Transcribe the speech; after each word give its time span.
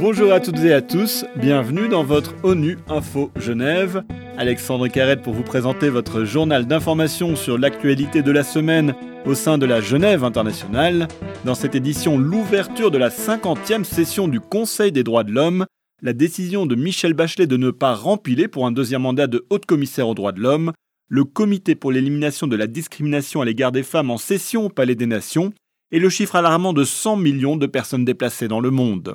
Bonjour 0.00 0.32
à 0.32 0.40
toutes 0.40 0.58
et 0.58 0.72
à 0.72 0.82
tous, 0.82 1.24
bienvenue 1.36 1.88
dans 1.88 2.02
votre 2.02 2.34
ONU 2.42 2.76
Info 2.88 3.30
Genève. 3.36 4.02
Alexandre 4.36 4.88
Carrette 4.88 5.22
pour 5.22 5.32
vous 5.32 5.42
présenter 5.42 5.90
votre 5.90 6.24
journal 6.24 6.66
d'information 6.66 7.36
sur 7.36 7.56
l'actualité 7.56 8.22
de 8.22 8.32
la 8.32 8.42
semaine 8.42 8.94
au 9.24 9.34
sein 9.34 9.58
de 9.58 9.66
la 9.66 9.80
Genève 9.80 10.24
internationale. 10.24 11.08
Dans 11.44 11.54
cette 11.54 11.74
édition, 11.74 12.18
l'ouverture 12.18 12.90
de 12.90 12.98
la 12.98 13.10
50e 13.10 13.84
session 13.84 14.26
du 14.26 14.40
Conseil 14.40 14.90
des 14.90 15.04
droits 15.04 15.24
de 15.24 15.32
l'homme, 15.32 15.66
la 16.02 16.12
décision 16.12 16.66
de 16.66 16.74
Michel 16.74 17.14
Bachelet 17.14 17.46
de 17.46 17.56
ne 17.56 17.70
pas 17.70 17.94
rempiler 17.94 18.48
pour 18.48 18.66
un 18.66 18.72
deuxième 18.72 19.02
mandat 19.02 19.28
de 19.28 19.46
haute 19.50 19.66
commissaire 19.66 20.08
aux 20.08 20.14
droits 20.14 20.32
de 20.32 20.40
l'homme, 20.40 20.72
le 21.08 21.24
comité 21.24 21.74
pour 21.74 21.92
l'élimination 21.92 22.46
de 22.46 22.56
la 22.56 22.66
discrimination 22.66 23.40
à 23.40 23.44
l'égard 23.44 23.70
des 23.70 23.82
femmes 23.82 24.10
en 24.10 24.18
session 24.18 24.66
au 24.66 24.68
Palais 24.68 24.94
des 24.96 25.06
Nations 25.06 25.52
et 25.92 25.98
le 25.98 26.08
chiffre 26.08 26.36
alarmant 26.36 26.72
de 26.72 26.84
100 26.84 27.16
millions 27.16 27.56
de 27.56 27.66
personnes 27.66 28.04
déplacées 28.04 28.48
dans 28.48 28.60
le 28.60 28.70
monde. 28.70 29.14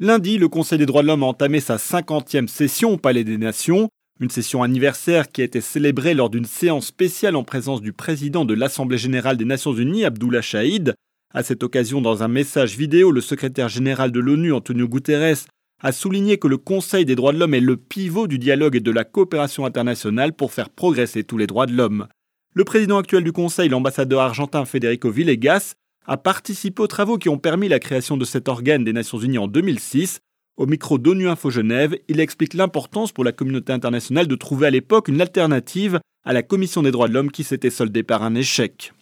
Lundi, 0.00 0.36
le 0.36 0.48
Conseil 0.48 0.78
des 0.78 0.86
droits 0.86 1.02
de 1.02 1.06
l'homme 1.06 1.22
a 1.22 1.26
entamé 1.26 1.60
sa 1.60 1.76
50e 1.76 2.48
session 2.48 2.94
au 2.94 2.96
Palais 2.96 3.22
des 3.22 3.38
Nations, 3.38 3.88
une 4.18 4.30
session 4.30 4.64
anniversaire 4.64 5.30
qui 5.30 5.40
a 5.40 5.44
été 5.44 5.60
célébrée 5.60 6.14
lors 6.14 6.28
d'une 6.28 6.44
séance 6.44 6.86
spéciale 6.86 7.36
en 7.36 7.44
présence 7.44 7.80
du 7.80 7.92
président 7.92 8.44
de 8.44 8.54
l'Assemblée 8.54 8.98
générale 8.98 9.36
des 9.36 9.44
Nations 9.44 9.72
unies, 9.72 10.04
Abdullah 10.04 10.42
Shahid. 10.42 10.94
À 11.32 11.44
cette 11.44 11.62
occasion, 11.62 12.00
dans 12.00 12.24
un 12.24 12.28
message 12.28 12.76
vidéo, 12.76 13.12
le 13.12 13.20
secrétaire 13.20 13.68
général 13.68 14.10
de 14.10 14.18
l'ONU, 14.18 14.52
Antonio 14.52 14.88
Guterres, 14.88 15.46
a 15.80 15.92
souligné 15.92 16.38
que 16.38 16.48
le 16.48 16.58
Conseil 16.58 17.04
des 17.04 17.14
droits 17.14 17.32
de 17.32 17.38
l'homme 17.38 17.54
est 17.54 17.60
le 17.60 17.76
pivot 17.76 18.26
du 18.26 18.38
dialogue 18.40 18.76
et 18.76 18.80
de 18.80 18.90
la 18.90 19.04
coopération 19.04 19.64
internationale 19.64 20.32
pour 20.32 20.52
faire 20.52 20.68
progresser 20.68 21.22
tous 21.22 21.38
les 21.38 21.46
droits 21.46 21.66
de 21.66 21.74
l'homme. 21.74 22.08
Le 22.54 22.64
président 22.64 22.98
actuel 22.98 23.24
du 23.24 23.32
Conseil, 23.32 23.70
l'ambassadeur 23.70 24.20
argentin 24.20 24.66
Federico 24.66 25.10
Villegas, 25.10 25.72
a 26.06 26.18
participé 26.18 26.82
aux 26.82 26.86
travaux 26.86 27.16
qui 27.16 27.30
ont 27.30 27.38
permis 27.38 27.66
la 27.66 27.78
création 27.78 28.18
de 28.18 28.26
cet 28.26 28.46
organe 28.46 28.84
des 28.84 28.92
Nations 28.92 29.18
Unies 29.18 29.38
en 29.38 29.46
2006. 29.46 30.20
Au 30.58 30.66
micro 30.66 30.98
d'ONU 30.98 31.28
Info 31.28 31.48
Genève, 31.48 31.96
il 32.08 32.20
explique 32.20 32.52
l'importance 32.52 33.10
pour 33.10 33.24
la 33.24 33.32
communauté 33.32 33.72
internationale 33.72 34.26
de 34.26 34.34
trouver 34.34 34.66
à 34.66 34.70
l'époque 34.70 35.08
une 35.08 35.22
alternative 35.22 35.98
à 36.26 36.34
la 36.34 36.42
Commission 36.42 36.82
des 36.82 36.90
droits 36.90 37.08
de 37.08 37.14
l'homme 37.14 37.30
qui 37.30 37.42
s'était 37.42 37.70
soldée 37.70 38.02
par 38.02 38.22
un 38.22 38.34
échec. 38.34 38.92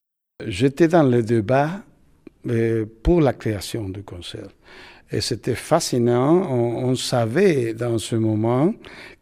J'étais 0.46 0.86
dans 0.86 1.02
le 1.02 1.24
débat 1.24 1.82
pour 3.02 3.20
la 3.20 3.32
création 3.32 3.88
du 3.88 4.04
Conseil. 4.04 4.42
Et 5.10 5.20
c'était 5.20 5.56
fascinant. 5.56 6.48
On, 6.48 6.84
on, 6.90 6.94
savait 6.94 7.74
dans 7.74 7.98
ce 7.98 8.14
moment 8.14 8.74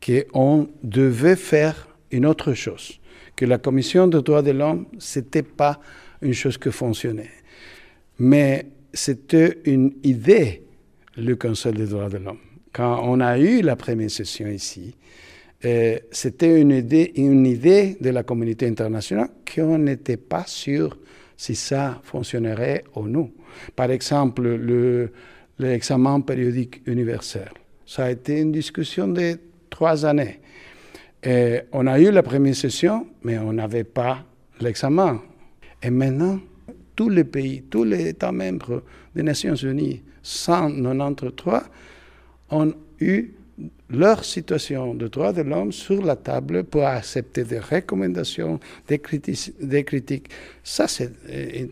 qu'on 0.04 0.68
devait 0.82 1.34
faire 1.34 1.88
une 2.10 2.26
autre 2.26 2.52
chose, 2.52 3.00
que 3.36 3.44
la 3.44 3.58
Commission 3.58 4.06
des 4.08 4.22
droits 4.22 4.42
de 4.42 4.50
l'homme, 4.50 4.86
ce 4.98 5.20
n'était 5.20 5.42
pas 5.42 5.80
une 6.22 6.34
chose 6.34 6.58
qui 6.58 6.70
fonctionnait. 6.70 7.30
Mais 8.18 8.66
c'était 8.92 9.58
une 9.64 9.92
idée, 10.02 10.62
le 11.16 11.36
Conseil 11.36 11.72
des 11.72 11.86
droits 11.86 12.08
de 12.08 12.18
l'homme. 12.18 12.38
Quand 12.72 13.00
on 13.04 13.20
a 13.20 13.38
eu 13.38 13.62
la 13.62 13.76
première 13.76 14.10
session 14.10 14.48
ici, 14.48 14.94
euh, 15.64 15.98
c'était 16.12 16.60
une 16.60 16.70
idée, 16.70 17.96
de 18.00 18.10
la 18.10 18.22
communauté 18.22 18.66
internationale 18.66 19.30
qu'on 19.52 19.78
n'était 19.78 20.16
pas 20.16 20.44
sûr 20.46 20.96
si 21.36 21.54
ça 21.54 22.00
fonctionnerait 22.04 22.84
ou 22.94 23.06
non. 23.08 23.30
Par 23.74 23.90
exemple, 23.90 24.42
le, 24.42 25.10
l'examen 25.58 26.20
périodique 26.20 26.82
universel. 26.86 27.48
Ça 27.86 28.04
a 28.04 28.10
été 28.10 28.40
une 28.40 28.52
discussion 28.52 29.08
de 29.08 29.38
trois 29.70 30.04
années. 30.04 30.40
Et 31.22 31.60
on 31.72 31.86
a 31.86 31.98
eu 31.98 32.10
la 32.10 32.22
première 32.22 32.54
session, 32.54 33.06
mais 33.22 33.38
on 33.38 33.52
n'avait 33.52 33.84
pas 33.84 34.24
l'examen. 34.60 35.20
Et 35.82 35.90
maintenant, 35.90 36.40
tous 36.94 37.08
les 37.08 37.24
pays, 37.24 37.62
tous 37.62 37.84
les 37.84 38.08
États 38.08 38.32
membres 38.32 38.82
des 39.14 39.22
Nations 39.22 39.54
Unies, 39.54 40.02
193, 40.22 41.62
ont 42.50 42.72
eu 43.00 43.34
leur 43.90 44.24
situation 44.24 44.94
de 44.94 45.08
droits 45.08 45.32
de 45.32 45.42
l'homme 45.42 45.72
sur 45.72 46.02
la 46.04 46.16
table 46.16 46.64
pour 46.64 46.84
accepter 46.84 47.44
des 47.44 47.58
recommandations, 47.58 48.60
des, 48.86 48.98
critiques. 48.98 49.54
Des 49.60 49.82
critiques. 49.84 50.28
Ça, 50.62 50.86
c'est 50.86 51.10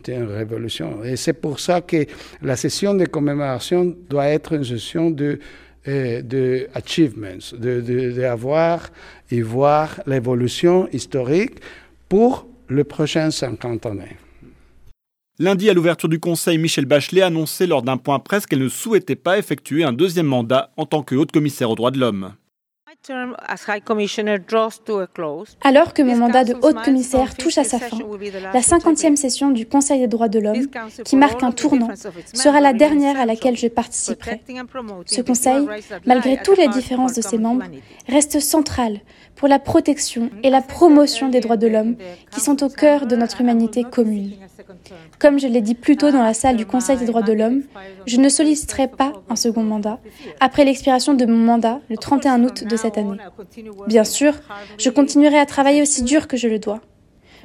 une 0.07 0.23
révolution. 0.23 1.03
Et 1.03 1.15
c'est 1.15 1.33
pour 1.33 1.59
ça 1.59 1.81
que 1.81 2.05
la 2.41 2.55
session 2.55 2.93
de 2.95 3.05
commémoration 3.05 3.95
doit 4.09 4.27
être 4.27 4.53
une 4.53 4.63
session 4.63 5.11
de, 5.11 5.39
de 5.87 6.67
achievements, 6.73 7.39
d'avoir 7.53 8.79
de, 8.79 9.35
de, 9.35 9.35
et 9.35 9.41
voir 9.41 10.01
l'évolution 10.05 10.87
historique 10.91 11.55
pour 12.09 12.47
les 12.69 12.83
prochaines 12.83 13.31
50 13.31 13.85
années. 13.85 14.17
Lundi, 15.39 15.69
à 15.69 15.73
l'ouverture 15.73 16.09
du 16.09 16.19
Conseil, 16.19 16.57
Michel 16.57 16.85
Bachelet 16.85 17.21
a 17.21 17.27
annoncé 17.27 17.67
lors 17.67 17.83
d'un 17.83 17.97
point 17.97 18.19
presse 18.19 18.47
qu'elle 18.47 18.63
ne 18.63 18.69
souhaitait 18.69 19.15
pas 19.15 19.37
effectuer 19.37 19.83
un 19.83 19.93
deuxième 19.93 20.25
mandat 20.25 20.71
en 20.77 20.85
tant 20.85 21.03
que 21.03 21.15
haute 21.15 21.31
commissaire 21.31 21.69
aux 21.69 21.75
droits 21.75 21.91
de 21.91 21.99
l'homme. 21.99 22.33
Alors 25.61 25.93
que 25.93 26.01
mon 26.01 26.15
mandat 26.17 26.43
de 26.43 26.55
haute 26.61 26.81
commissaire 26.83 27.35
touche 27.35 27.57
à 27.57 27.63
sa 27.63 27.79
fin, 27.79 27.97
la 28.53 28.59
50e 28.59 29.15
session 29.15 29.51
du 29.51 29.65
Conseil 29.65 29.99
des 29.99 30.07
droits 30.07 30.29
de 30.29 30.39
l'homme, 30.39 30.67
qui 31.05 31.15
marque 31.15 31.43
un 31.43 31.51
tournant, 31.51 31.89
sera 32.33 32.59
la 32.59 32.73
dernière 32.73 33.19
à 33.19 33.25
laquelle 33.25 33.57
je 33.57 33.67
participerai. 33.67 34.41
Ce 35.05 35.21
Conseil, 35.21 35.67
malgré 36.05 36.37
toutes 36.41 36.57
les 36.57 36.67
différences 36.67 37.13
de 37.13 37.21
ses 37.21 37.37
membres, 37.37 37.65
reste 38.07 38.39
central 38.39 38.99
pour 39.35 39.47
la 39.47 39.59
protection 39.59 40.29
et 40.43 40.49
la 40.49 40.61
promotion 40.61 41.29
des 41.29 41.39
droits 41.39 41.57
de 41.57 41.67
l'homme 41.67 41.95
qui 42.31 42.41
sont 42.41 42.63
au 42.63 42.69
cœur 42.69 43.05
de 43.05 43.15
notre 43.15 43.41
humanité 43.41 43.83
commune. 43.83 44.31
Comme 45.19 45.39
je 45.39 45.47
l'ai 45.47 45.61
dit 45.61 45.75
plus 45.75 45.97
tôt 45.97 46.11
dans 46.11 46.23
la 46.23 46.33
salle 46.33 46.57
du 46.57 46.65
Conseil 46.65 46.97
des 46.97 47.05
droits 47.05 47.21
de 47.21 47.33
l'homme, 47.33 47.63
je 48.05 48.17
ne 48.17 48.29
solliciterai 48.29 48.87
pas 48.87 49.13
un 49.29 49.35
second 49.35 49.63
mandat 49.63 49.99
après 50.39 50.65
l'expiration 50.65 51.13
de 51.13 51.25
mon 51.25 51.37
mandat 51.37 51.79
le 51.89 51.97
31 51.97 52.43
août 52.43 52.63
de 52.63 52.75
cette 52.75 52.97
année. 52.97 53.17
Bien 53.87 54.03
sûr, 54.03 54.33
je 54.77 54.89
continuerai 54.89 55.39
à 55.39 55.45
travailler 55.45 55.81
aussi 55.81 56.03
dur 56.03 56.27
que 56.27 56.37
je 56.37 56.47
le 56.47 56.59
dois. 56.59 56.81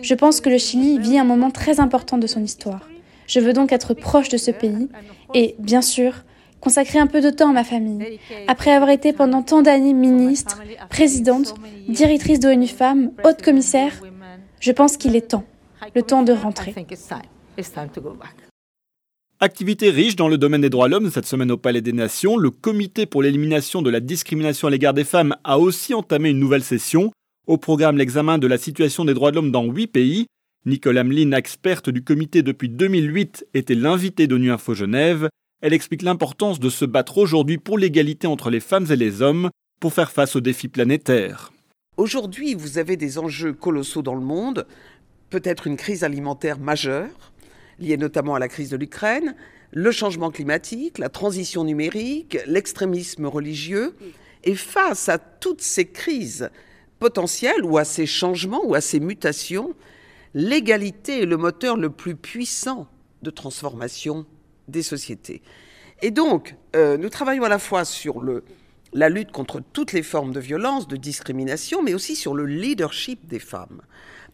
Je 0.00 0.14
pense 0.14 0.40
que 0.40 0.50
le 0.50 0.58
Chili 0.58 0.98
vit 0.98 1.18
un 1.18 1.24
moment 1.24 1.50
très 1.50 1.80
important 1.80 2.18
de 2.18 2.26
son 2.26 2.42
histoire. 2.42 2.88
Je 3.26 3.40
veux 3.40 3.52
donc 3.52 3.72
être 3.72 3.94
proche 3.94 4.28
de 4.28 4.36
ce 4.36 4.50
pays 4.50 4.88
et, 5.32 5.54
bien 5.58 5.82
sûr, 5.82 6.24
consacrer 6.60 6.98
un 6.98 7.06
peu 7.06 7.20
de 7.20 7.30
temps 7.30 7.50
à 7.50 7.52
ma 7.52 7.64
famille. 7.64 8.18
Après 8.46 8.72
avoir 8.72 8.90
été 8.90 9.12
pendant 9.12 9.42
tant 9.42 9.62
d'années 9.62 9.92
ministre, 9.92 10.62
présidente, 10.90 11.54
directrice 11.88 12.40
d'ONU 12.40 12.68
Femmes, 12.68 13.10
haute 13.24 13.42
commissaire, 13.42 13.92
je 14.60 14.70
pense 14.72 14.96
qu'il 14.96 15.16
est 15.16 15.28
temps, 15.28 15.44
le 15.94 16.02
temps 16.02 16.22
de 16.22 16.32
rentrer. 16.32 16.74
Activité 19.40 19.90
riche 19.90 20.16
dans 20.16 20.28
le 20.28 20.38
domaine 20.38 20.60
des 20.60 20.70
droits 20.70 20.86
de 20.86 20.92
l'homme 20.92 21.10
cette 21.10 21.26
semaine 21.26 21.50
au 21.50 21.56
Palais 21.56 21.80
des 21.80 21.92
Nations, 21.92 22.36
le 22.36 22.50
Comité 22.50 23.06
pour 23.06 23.22
l'élimination 23.22 23.82
de 23.82 23.90
la 23.90 24.00
discrimination 24.00 24.68
à 24.68 24.70
l'égard 24.70 24.94
des 24.94 25.04
femmes 25.04 25.36
a 25.44 25.58
aussi 25.58 25.94
entamé 25.94 26.30
une 26.30 26.38
nouvelle 26.38 26.62
session. 26.62 27.10
Au 27.48 27.56
programme, 27.56 27.98
l'examen 27.98 28.38
de 28.38 28.46
la 28.46 28.58
situation 28.58 29.04
des 29.04 29.14
droits 29.14 29.32
de 29.32 29.36
l'homme 29.36 29.50
dans 29.50 29.64
huit 29.64 29.88
pays. 29.88 30.26
Nicole 30.64 30.98
Hamelin, 30.98 31.32
experte 31.32 31.90
du 31.90 32.04
comité 32.04 32.42
depuis 32.42 32.68
2008, 32.68 33.46
était 33.52 33.74
l'invitée 33.74 34.28
d'ONU 34.28 34.52
Info 34.52 34.74
Genève. 34.74 35.28
Elle 35.60 35.72
explique 35.72 36.02
l'importance 36.02 36.60
de 36.60 36.70
se 36.70 36.84
battre 36.84 37.18
aujourd'hui 37.18 37.58
pour 37.58 37.78
l'égalité 37.78 38.28
entre 38.28 38.50
les 38.50 38.60
femmes 38.60 38.86
et 38.90 38.96
les 38.96 39.22
hommes 39.22 39.50
pour 39.80 39.92
faire 39.92 40.12
face 40.12 40.36
aux 40.36 40.40
défis 40.40 40.68
planétaires. 40.68 41.52
Aujourd'hui, 41.96 42.54
vous 42.54 42.78
avez 42.78 42.96
des 42.96 43.18
enjeux 43.18 43.52
colossaux 43.52 44.02
dans 44.02 44.14
le 44.14 44.22
monde, 44.22 44.66
peut-être 45.32 45.66
une 45.66 45.78
crise 45.78 46.04
alimentaire 46.04 46.58
majeure, 46.58 47.32
liée 47.78 47.96
notamment 47.96 48.34
à 48.34 48.38
la 48.38 48.48
crise 48.48 48.68
de 48.68 48.76
l'Ukraine, 48.76 49.34
le 49.72 49.90
changement 49.90 50.30
climatique, 50.30 50.98
la 50.98 51.08
transition 51.08 51.64
numérique, 51.64 52.36
l'extrémisme 52.46 53.24
religieux. 53.24 53.96
Et 54.44 54.54
face 54.54 55.08
à 55.08 55.16
toutes 55.16 55.62
ces 55.62 55.86
crises 55.86 56.50
potentielles 56.98 57.64
ou 57.64 57.78
à 57.78 57.84
ces 57.84 58.04
changements 58.04 58.62
ou 58.62 58.74
à 58.74 58.82
ces 58.82 59.00
mutations, 59.00 59.74
l'égalité 60.34 61.22
est 61.22 61.26
le 61.26 61.38
moteur 61.38 61.78
le 61.78 61.88
plus 61.88 62.14
puissant 62.14 62.86
de 63.22 63.30
transformation 63.30 64.26
des 64.68 64.82
sociétés. 64.82 65.40
Et 66.02 66.10
donc, 66.10 66.56
euh, 66.76 66.98
nous 66.98 67.08
travaillons 67.08 67.44
à 67.44 67.48
la 67.48 67.58
fois 67.58 67.86
sur 67.86 68.22
la 68.92 69.08
lutte 69.08 69.32
contre 69.32 69.62
toutes 69.72 69.94
les 69.94 70.02
formes 70.02 70.34
de 70.34 70.40
violence, 70.40 70.88
de 70.88 70.96
discrimination, 70.96 71.82
mais 71.82 71.94
aussi 71.94 72.16
sur 72.16 72.34
le 72.34 72.44
leadership 72.44 73.26
des 73.26 73.38
femmes. 73.38 73.80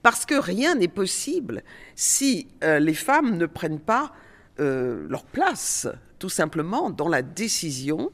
Parce 0.03 0.27
que 0.27 0.35
rien 0.35 0.75
n'est 0.75 0.89
possible 0.89 1.63
si 1.97 2.49
euh, 2.63 2.79
les 2.79 2.95
femmes 2.95 3.37
ne 3.37 3.47
prennent 3.47 3.81
pas 3.81 4.13
euh, 4.61 5.07
leur 5.09 5.25
place, 5.25 5.89
tout 6.19 6.29
simplement, 6.29 6.91
dans 6.91 7.09
la 7.09 7.23
décision. 7.23 8.11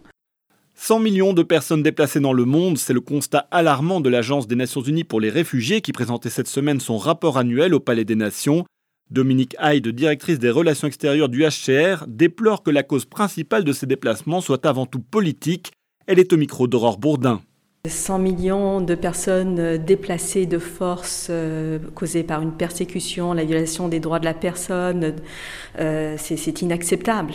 100 0.76 0.98
millions 1.00 1.32
de 1.32 1.42
personnes 1.42 1.82
déplacées 1.82 2.20
dans 2.20 2.32
le 2.32 2.44
monde, 2.44 2.78
c'est 2.78 2.92
le 2.92 3.00
constat 3.00 3.46
alarmant 3.50 4.00
de 4.00 4.08
l'Agence 4.08 4.48
des 4.48 4.56
Nations 4.56 4.82
Unies 4.82 5.04
pour 5.04 5.20
les 5.20 5.30
réfugiés 5.30 5.80
qui 5.80 5.92
présentait 5.92 6.30
cette 6.30 6.48
semaine 6.48 6.80
son 6.80 6.98
rapport 6.98 7.38
annuel 7.38 7.74
au 7.74 7.80
Palais 7.80 8.04
des 8.04 8.16
Nations. 8.16 8.64
Dominique 9.10 9.56
Hyde, 9.62 9.88
directrice 9.88 10.38
des 10.38 10.50
relations 10.50 10.88
extérieures 10.88 11.28
du 11.28 11.44
HCR, 11.44 12.06
déplore 12.08 12.62
que 12.62 12.70
la 12.70 12.82
cause 12.82 13.04
principale 13.04 13.62
de 13.62 13.72
ces 13.72 13.86
déplacements 13.86 14.40
soit 14.40 14.66
avant 14.66 14.86
tout 14.86 15.00
politique. 15.00 15.72
Elle 16.06 16.18
est 16.18 16.32
au 16.32 16.36
micro 16.36 16.66
d'Aurore 16.66 16.98
Bourdin. 16.98 17.40
100 17.86 18.18
millions 18.18 18.80
de 18.80 18.94
personnes 18.94 19.76
déplacées 19.76 20.46
de 20.46 20.56
force 20.58 21.26
euh, 21.28 21.78
causées 21.94 22.22
par 22.22 22.40
une 22.40 22.52
persécution, 22.52 23.34
la 23.34 23.44
violation 23.44 23.88
des 23.88 24.00
droits 24.00 24.18
de 24.18 24.24
la 24.24 24.32
personne, 24.32 25.16
euh, 25.78 26.14
c'est 26.16 26.62
inacceptable. 26.62 27.34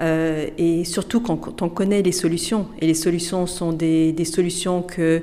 Euh, 0.00 0.46
et 0.56 0.84
surtout 0.84 1.20
quand, 1.20 1.60
on 1.60 1.68
connaît 1.68 2.00
les 2.00 2.12
solutions. 2.12 2.68
Et 2.80 2.86
les 2.86 2.94
solutions 2.94 3.46
sont 3.46 3.72
des, 3.72 4.12
des 4.12 4.24
solutions 4.24 4.80
que 4.82 5.22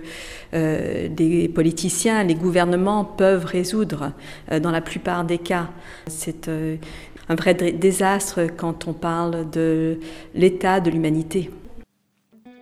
des 0.53 1.51
politiciens, 1.53 2.23
les 2.23 2.35
gouvernements 2.35 3.03
peuvent 3.03 3.45
résoudre 3.45 4.13
dans 4.61 4.71
la 4.71 4.81
plupart 4.81 5.25
des 5.25 5.39
cas. 5.39 5.69
C'est 6.07 6.49
un 7.27 7.35
vrai 7.35 7.53
désastre 7.53 8.41
quand 8.55 8.87
on 8.87 8.93
parle 8.93 9.49
de 9.49 9.99
l'état 10.35 10.79
de 10.79 10.89
l'humanité. 10.89 11.49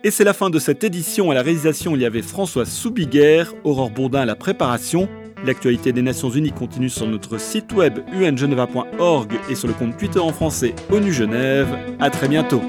Et 0.04 0.10
c'est 0.10 0.24
la 0.24 0.32
fin 0.32 0.50
de 0.50 0.58
cette 0.58 0.84
édition. 0.84 1.30
À 1.30 1.34
la 1.34 1.42
réalisation, 1.42 1.96
il 1.96 2.02
y 2.02 2.06
avait 2.06 2.22
François 2.22 2.64
Soubiguerre, 2.64 3.54
Aurore 3.64 3.90
Bourdin 3.90 4.20
à 4.20 4.24
la 4.24 4.36
préparation. 4.36 5.08
L'actualité 5.44 5.92
des 5.92 6.02
Nations 6.02 6.30
Unies 6.30 6.52
continue 6.52 6.88
sur 6.88 7.06
notre 7.06 7.38
site 7.38 7.72
web 7.72 7.98
ungeneva.org 8.12 9.32
et 9.50 9.54
sur 9.54 9.68
le 9.68 9.74
compte 9.74 9.96
Twitter 9.96 10.18
en 10.18 10.32
français 10.32 10.74
ONU 10.90 11.12
Genève. 11.12 11.68
À 11.98 12.10
très 12.10 12.28
bientôt. 12.28 12.62